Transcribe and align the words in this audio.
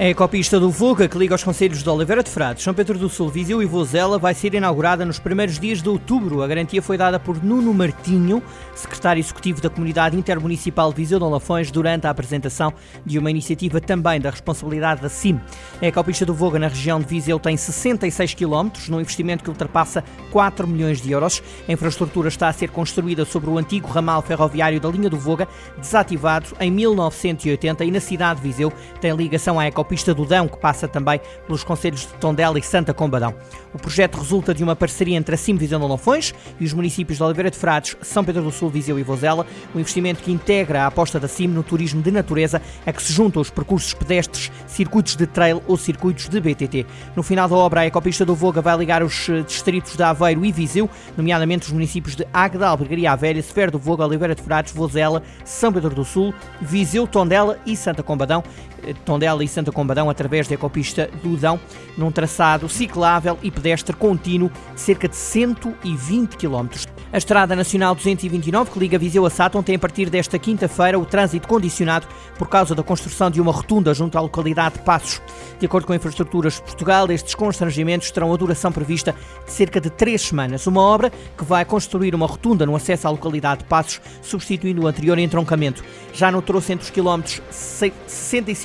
A 0.00 0.04
ecopista 0.04 0.60
do 0.60 0.70
Voga, 0.70 1.08
que 1.08 1.18
liga 1.18 1.34
os 1.34 1.42
conselhos 1.42 1.82
de 1.82 1.90
Oliveira 1.90 2.22
de 2.22 2.30
Frades, 2.30 2.62
São 2.62 2.72
Pedro 2.72 2.96
do 2.96 3.08
Sul, 3.08 3.28
Viseu 3.28 3.60
e 3.60 3.66
Vozela, 3.66 4.16
vai 4.16 4.32
ser 4.32 4.54
inaugurada 4.54 5.04
nos 5.04 5.18
primeiros 5.18 5.58
dias 5.58 5.82
de 5.82 5.88
outubro. 5.88 6.40
A 6.40 6.46
garantia 6.46 6.80
foi 6.80 6.96
dada 6.96 7.18
por 7.18 7.42
Nuno 7.42 7.74
Martinho, 7.74 8.40
secretário 8.76 9.18
executivo 9.18 9.60
da 9.60 9.68
Comunidade 9.68 10.16
Intermunicipal 10.16 10.92
Viseu 10.92 11.18
de 11.18 11.24
Lafões, 11.24 11.72
durante 11.72 12.06
a 12.06 12.10
apresentação 12.10 12.72
de 13.04 13.18
uma 13.18 13.28
iniciativa 13.28 13.80
também 13.80 14.20
da 14.20 14.30
responsabilidade 14.30 15.02
da 15.02 15.08
CIM. 15.08 15.40
A 15.82 15.86
ecopista 15.86 16.24
do 16.24 16.32
Voga, 16.32 16.60
na 16.60 16.68
região 16.68 17.00
de 17.00 17.06
Viseu, 17.06 17.40
tem 17.40 17.56
66 17.56 18.34
km, 18.34 18.70
num 18.88 19.00
investimento 19.00 19.42
que 19.42 19.50
ultrapassa 19.50 20.04
4 20.30 20.64
milhões 20.68 21.02
de 21.02 21.10
euros. 21.10 21.42
A 21.68 21.72
infraestrutura 21.72 22.28
está 22.28 22.46
a 22.46 22.52
ser 22.52 22.70
construída 22.70 23.24
sobre 23.24 23.50
o 23.50 23.58
antigo 23.58 23.88
ramal 23.88 24.22
ferroviário 24.22 24.80
da 24.80 24.88
linha 24.88 25.10
do 25.10 25.18
Voga, 25.18 25.48
desativado 25.76 26.50
em 26.60 26.70
1980 26.70 27.84
e 27.84 27.90
na 27.90 27.98
cidade 27.98 28.40
de 28.40 28.46
Viseu 28.46 28.72
tem 29.00 29.12
ligação 29.12 29.58
à 29.58 29.66
ecopista 29.66 29.87
Pista 29.88 30.14
do 30.14 30.24
Dão, 30.24 30.46
que 30.46 30.58
passa 30.58 30.86
também 30.86 31.20
pelos 31.46 31.64
concelhos 31.64 32.02
de 32.02 32.12
Tondela 32.14 32.58
e 32.58 32.62
Santa 32.62 32.92
Combadão. 32.92 33.34
O 33.72 33.78
projeto 33.78 34.18
resulta 34.18 34.54
de 34.54 34.62
uma 34.62 34.76
parceria 34.76 35.16
entre 35.16 35.34
a 35.34 35.38
CIM 35.38 35.56
Visão 35.56 35.80
de 35.80 35.86
Lafões 35.86 36.34
e 36.60 36.64
os 36.64 36.72
municípios 36.72 37.18
de 37.18 37.24
Oliveira 37.24 37.50
de 37.50 37.56
Frades, 37.56 37.96
São 38.02 38.24
Pedro 38.24 38.42
do 38.42 38.50
Sul, 38.50 38.68
Viseu 38.68 38.98
e 38.98 39.02
Vozela, 39.02 39.46
um 39.74 39.80
investimento 39.80 40.22
que 40.22 40.30
integra 40.30 40.84
a 40.84 40.86
aposta 40.86 41.18
da 41.18 41.26
CIM 41.26 41.48
no 41.48 41.62
turismo 41.62 42.02
de 42.02 42.10
natureza, 42.10 42.60
a 42.86 42.92
que 42.92 43.02
se 43.02 43.12
juntam 43.12 43.40
os 43.40 43.50
percursos 43.50 43.94
pedestres, 43.94 44.52
circuitos 44.66 45.16
de 45.16 45.26
trail 45.26 45.62
ou 45.66 45.76
circuitos 45.76 46.28
de 46.28 46.40
BTT. 46.40 46.86
No 47.16 47.22
final 47.22 47.48
da 47.48 47.56
obra, 47.56 47.80
a 47.80 47.86
Ecopista 47.86 48.24
do 48.24 48.34
Voga 48.34 48.60
vai 48.60 48.76
ligar 48.76 49.02
os 49.02 49.28
eh, 49.28 49.42
distritos 49.42 49.96
de 49.96 50.02
Aveiro 50.02 50.44
e 50.44 50.52
Viseu, 50.52 50.88
nomeadamente 51.16 51.66
os 51.66 51.72
municípios 51.72 52.14
de 52.14 52.26
Águeda, 52.32 52.68
Albergaria 52.68 53.16
Velha, 53.16 53.42
Sefero 53.42 53.72
do 53.72 53.78
Voga, 53.78 54.04
Oliveira 54.04 54.34
de 54.34 54.42
Frades, 54.42 54.72
Vozela, 54.72 55.22
São 55.44 55.72
Pedro 55.72 55.94
do 55.94 56.04
Sul, 56.04 56.34
Viseu, 56.60 57.06
Tondela 57.06 57.58
e 57.64 57.76
Santa 57.76 58.02
Combadão. 58.02 58.42
Eh, 58.86 58.94
Tondela 59.04 59.42
e 59.42 59.48
Santa 59.48 59.72
Combadão 59.72 60.10
através 60.10 60.46
da 60.46 60.54
ecopista 60.54 61.10
do 61.22 61.32
Udão, 61.32 61.60
num 61.96 62.10
traçado 62.10 62.68
ciclável 62.68 63.38
e 63.42 63.50
pedestre 63.50 63.94
contínuo 63.96 64.50
de 64.74 64.80
cerca 64.80 65.08
de 65.08 65.16
120 65.16 66.36
km. 66.36 66.68
A 67.10 67.16
Estrada 67.16 67.56
Nacional 67.56 67.94
229, 67.94 68.70
que 68.70 68.78
liga 68.78 68.98
Viseu 68.98 69.24
a 69.24 69.30
Sátão, 69.30 69.62
tem 69.62 69.76
a 69.76 69.78
partir 69.78 70.10
desta 70.10 70.38
quinta-feira 70.38 70.98
o 70.98 71.06
trânsito 71.06 71.48
condicionado 71.48 72.06
por 72.36 72.50
causa 72.50 72.74
da 72.74 72.82
construção 72.82 73.30
de 73.30 73.40
uma 73.40 73.50
rotunda 73.50 73.94
junto 73.94 74.18
à 74.18 74.20
localidade 74.20 74.74
de 74.74 74.82
Passos. 74.82 75.22
De 75.58 75.64
acordo 75.64 75.86
com 75.86 75.94
Infraestruturas 75.94 76.56
de 76.56 76.62
Portugal, 76.62 77.10
estes 77.10 77.34
constrangimentos 77.34 78.10
terão 78.10 78.32
a 78.32 78.36
duração 78.36 78.70
prevista 78.70 79.14
de 79.46 79.50
cerca 79.50 79.80
de 79.80 79.88
três 79.88 80.20
semanas. 80.20 80.66
Uma 80.66 80.82
obra 80.82 81.10
que 81.36 81.44
vai 81.44 81.64
construir 81.64 82.14
uma 82.14 82.26
rotunda 82.26 82.66
no 82.66 82.76
acesso 82.76 83.08
à 83.08 83.10
localidade 83.10 83.62
de 83.62 83.68
Passos, 83.68 84.02
substituindo 84.20 84.82
o 84.82 84.86
anterior 84.86 85.18
entroncamento. 85.18 85.82
Já 86.12 86.30
no 86.30 86.42
troço 86.42 86.72
entre 86.72 86.84
os 86.84 86.90
quilómetros 86.90 87.40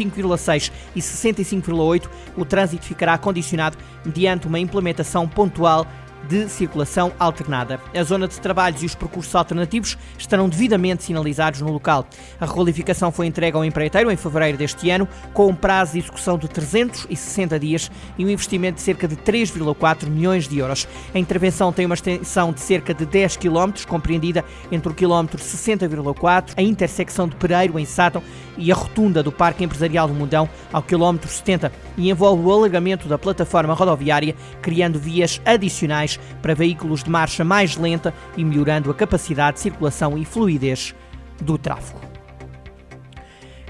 65,6 0.09 0.71
e 0.95 0.99
65,8, 0.99 2.09
o 2.37 2.45
trânsito 2.45 2.85
ficará 2.85 3.17
condicionado 3.17 3.77
mediante 4.05 4.47
uma 4.47 4.59
implementação 4.59 5.27
pontual 5.27 5.87
de 6.27 6.47
circulação 6.49 7.11
alternada. 7.19 7.79
A 7.93 8.03
zona 8.03 8.27
de 8.27 8.39
trabalhos 8.39 8.81
e 8.81 8.85
os 8.85 8.95
percursos 8.95 9.33
alternativos 9.35 9.97
estarão 10.17 10.47
devidamente 10.47 11.03
sinalizados 11.03 11.61
no 11.61 11.71
local. 11.71 12.07
A 12.39 12.45
requalificação 12.45 13.11
foi 13.11 13.27
entregue 13.27 13.57
ao 13.57 13.65
empreiteiro 13.65 14.11
em 14.11 14.15
fevereiro 14.15 14.57
deste 14.57 14.89
ano, 14.89 15.07
com 15.33 15.47
um 15.47 15.55
prazo 15.55 15.93
de 15.93 15.99
execução 15.99 16.37
de 16.37 16.47
360 16.47 17.59
dias 17.59 17.91
e 18.17 18.25
um 18.25 18.29
investimento 18.29 18.75
de 18.75 18.81
cerca 18.81 19.07
de 19.07 19.15
3,4 19.15 20.07
milhões 20.07 20.47
de 20.47 20.57
euros. 20.59 20.87
A 21.13 21.19
intervenção 21.19 21.71
tem 21.73 21.85
uma 21.85 21.95
extensão 21.95 22.51
de 22.51 22.61
cerca 22.61 22.93
de 22.93 23.05
10 23.05 23.37
km, 23.37 23.85
compreendida 23.87 24.43
entre 24.71 24.91
o 24.91 24.95
quilómetro 24.95 25.39
60,4, 25.39 26.53
a 26.55 26.61
intersecção 26.61 27.27
de 27.27 27.35
Pereiro, 27.35 27.77
em 27.77 27.85
Sátão, 27.85 28.23
e 28.57 28.71
a 28.71 28.75
rotunda 28.75 29.23
do 29.23 29.31
Parque 29.31 29.63
Empresarial 29.63 30.07
do 30.07 30.13
Mundão, 30.13 30.49
ao 30.71 30.81
quilómetro 30.81 31.29
70, 31.29 31.71
e 31.97 32.09
envolve 32.09 32.43
o 32.43 32.51
alargamento 32.51 33.07
da 33.07 33.17
plataforma 33.17 33.73
rodoviária, 33.73 34.35
criando 34.61 34.99
vias 34.99 35.41
adicionais 35.45 36.19
para 36.41 36.55
veículos 36.55 37.03
de 37.03 37.09
marcha 37.09 37.43
mais 37.43 37.75
lenta 37.77 38.13
e 38.37 38.43
melhorando 38.43 38.91
a 38.91 38.93
capacidade 38.93 39.55
de 39.55 39.61
circulação 39.61 40.17
e 40.17 40.25
fluidez 40.25 40.93
do 41.41 41.57
tráfego. 41.57 42.13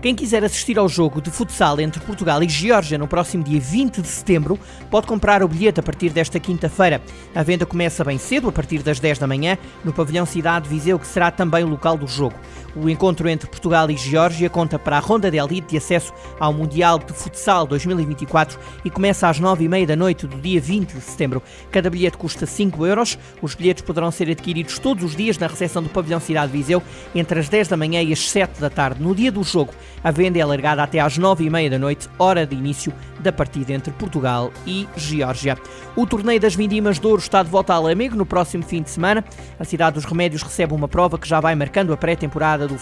Quem 0.03 0.13
quiser 0.13 0.43
assistir 0.43 0.77
ao 0.77 0.89
jogo 0.89 1.21
de 1.21 1.31
futsal 1.31 1.79
entre 1.79 2.01
Portugal 2.01 2.43
e 2.43 2.49
Geórgia 2.49 2.97
no 2.97 3.07
próximo 3.07 3.41
dia 3.41 3.57
20 3.57 4.01
de 4.01 4.07
setembro 4.09 4.59
pode 4.91 5.07
comprar 5.07 5.41
o 5.41 5.47
bilhete 5.47 5.79
a 5.79 5.83
partir 5.83 6.09
desta 6.09 6.41
quinta-feira. 6.41 7.01
A 7.33 7.41
venda 7.41 7.65
começa 7.65 8.03
bem 8.03 8.17
cedo, 8.17 8.49
a 8.49 8.51
partir 8.51 8.83
das 8.83 8.99
10 8.99 9.19
da 9.19 9.27
manhã, 9.27 9.57
no 9.81 9.93
pavilhão 9.93 10.25
Cidade 10.25 10.67
Viseu, 10.67 10.99
que 10.99 11.07
será 11.07 11.31
também 11.31 11.63
o 11.63 11.69
local 11.69 11.97
do 11.97 12.05
jogo. 12.05 12.35
O 12.75 12.89
encontro 12.89 13.29
entre 13.29 13.47
Portugal 13.47 13.89
e 13.91 13.95
Geórgia 13.95 14.49
conta 14.49 14.79
para 14.79 14.97
a 14.97 14.99
ronda 14.99 15.29
de 15.29 15.37
elite 15.37 15.67
de 15.69 15.77
acesso 15.77 16.11
ao 16.39 16.51
Mundial 16.51 16.97
de 16.97 17.13
Futsal 17.13 17.67
2024 17.67 18.59
e 18.83 18.89
começa 18.89 19.29
às 19.29 19.39
9h30 19.39 19.85
da 19.85 19.95
noite 19.95 20.25
do 20.25 20.41
dia 20.41 20.59
20 20.59 20.93
de 20.93 21.01
setembro. 21.01 21.43
Cada 21.69 21.87
bilhete 21.87 22.17
custa 22.17 22.47
5 22.47 22.83
euros. 22.85 23.17
Os 23.43 23.53
bilhetes 23.53 23.83
poderão 23.83 24.09
ser 24.09 24.27
adquiridos 24.29 24.79
todos 24.79 25.03
os 25.03 25.15
dias 25.15 25.37
na 25.37 25.45
recepção 25.45 25.83
do 25.83 25.89
pavilhão 25.89 26.19
Cidade 26.19 26.51
Viseu 26.51 26.81
entre 27.13 27.39
as 27.39 27.47
10 27.47 27.67
da 27.67 27.77
manhã 27.77 28.01
e 28.01 28.11
as 28.11 28.27
7 28.31 28.59
da 28.59 28.71
tarde. 28.71 29.03
No 29.03 29.13
dia 29.13 29.31
do 29.31 29.43
jogo, 29.43 29.71
a 30.03 30.09
venda 30.09 30.39
é 30.39 30.41
alargada 30.41 30.81
até 30.81 30.99
às 30.99 31.15
nove 31.15 31.45
e 31.45 31.49
meia 31.51 31.69
da 31.69 31.77
noite, 31.77 32.09
hora 32.17 32.45
de 32.45 32.55
início 32.55 32.91
da 33.19 33.31
partida 33.31 33.71
entre 33.71 33.91
Portugal 33.93 34.51
e 34.65 34.87
Geórgia. 34.97 35.57
O 35.95 36.05
torneio 36.05 36.39
das 36.39 36.55
Vindimas 36.55 36.99
de 36.99 37.05
Ouro 37.07 37.21
está 37.21 37.43
de 37.43 37.49
volta 37.49 37.73
a 37.73 37.79
Lamego 37.79 38.15
no 38.15 38.25
próximo 38.25 38.63
fim 38.63 38.81
de 38.81 38.89
semana. 38.89 39.23
A 39.59 39.63
cidade 39.63 39.93
dos 39.93 40.05
Remédios 40.05 40.41
recebe 40.41 40.73
uma 40.73 40.87
prova 40.87 41.17
que 41.17 41.27
já 41.27 41.39
vai 41.39 41.55
marcando 41.55 41.93
a 41.93 41.97
pré-temporada 41.97 42.62
do, 42.67 42.77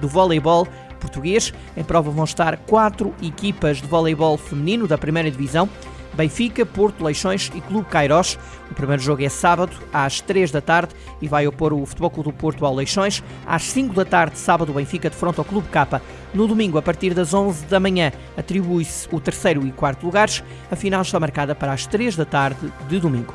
do 0.00 0.08
voleibol 0.08 0.66
português. 1.00 1.52
Em 1.76 1.82
prova 1.82 2.10
vão 2.10 2.24
estar 2.24 2.56
quatro 2.58 3.14
equipas 3.22 3.78
de 3.78 3.86
voleibol 3.86 4.38
feminino 4.38 4.86
da 4.86 4.96
primeira 4.96 5.30
divisão. 5.30 5.68
Benfica, 6.14 6.66
Porto, 6.66 7.02
Leixões 7.02 7.50
e 7.54 7.60
Clube 7.60 7.88
Cairós. 7.88 8.38
O 8.70 8.74
primeiro 8.74 9.02
jogo 9.02 9.22
é 9.22 9.28
sábado, 9.28 9.72
às 9.92 10.20
3 10.20 10.50
da 10.50 10.60
tarde, 10.60 10.94
e 11.20 11.28
vai 11.28 11.46
opor 11.46 11.72
o 11.72 11.84
Futebol 11.86 12.10
Clube 12.10 12.30
do 12.30 12.36
Porto 12.36 12.66
ao 12.66 12.74
Leixões. 12.74 13.22
Às 13.46 13.62
5 13.64 13.94
da 13.94 14.04
tarde, 14.04 14.38
sábado, 14.38 14.70
o 14.70 14.74
Benfica 14.74 15.08
de 15.08 15.16
frente 15.16 15.38
ao 15.38 15.44
Clube 15.44 15.68
Capa. 15.68 16.02
No 16.34 16.46
domingo, 16.46 16.78
a 16.78 16.82
partir 16.82 17.14
das 17.14 17.32
11 17.32 17.64
da 17.66 17.80
manhã, 17.80 18.12
atribui-se 18.36 19.08
o 19.10 19.20
terceiro 19.20 19.66
e 19.66 19.72
quarto 19.72 20.04
lugares. 20.04 20.42
A 20.70 20.76
final 20.76 21.02
está 21.02 21.18
marcada 21.18 21.54
para 21.54 21.72
as 21.72 21.86
3 21.86 22.16
da 22.16 22.24
tarde 22.24 22.72
de 22.88 23.00
domingo. 23.00 23.34